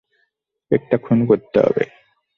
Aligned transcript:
একটা 0.71 0.95
খুন 0.97 1.19
করতে 1.25 1.57
হবে। 1.59 1.83